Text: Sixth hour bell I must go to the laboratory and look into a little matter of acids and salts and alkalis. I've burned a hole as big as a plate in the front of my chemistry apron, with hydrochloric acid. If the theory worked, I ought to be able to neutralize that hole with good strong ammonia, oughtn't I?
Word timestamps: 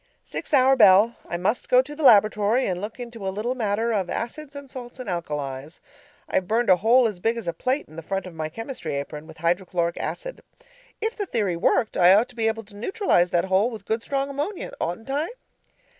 Sixth 0.25 0.51
hour 0.51 0.75
bell 0.75 1.15
I 1.29 1.37
must 1.37 1.69
go 1.69 1.83
to 1.83 1.95
the 1.95 2.01
laboratory 2.01 2.65
and 2.65 2.81
look 2.81 2.99
into 2.99 3.27
a 3.27 3.29
little 3.29 3.53
matter 3.53 3.91
of 3.93 4.09
acids 4.09 4.55
and 4.55 4.67
salts 4.67 4.97
and 4.97 5.07
alkalis. 5.07 5.79
I've 6.27 6.47
burned 6.47 6.71
a 6.71 6.77
hole 6.77 7.07
as 7.07 7.19
big 7.19 7.37
as 7.37 7.47
a 7.47 7.53
plate 7.53 7.87
in 7.87 7.97
the 7.97 8.01
front 8.01 8.25
of 8.25 8.33
my 8.33 8.49
chemistry 8.49 8.95
apron, 8.95 9.27
with 9.27 9.37
hydrochloric 9.37 9.99
acid. 9.99 10.41
If 11.01 11.15
the 11.15 11.27
theory 11.27 11.55
worked, 11.55 11.97
I 11.97 12.15
ought 12.15 12.29
to 12.29 12.35
be 12.35 12.47
able 12.47 12.63
to 12.63 12.75
neutralize 12.75 13.29
that 13.29 13.45
hole 13.45 13.69
with 13.69 13.85
good 13.85 14.01
strong 14.01 14.27
ammonia, 14.27 14.73
oughtn't 14.81 15.11
I? 15.11 15.27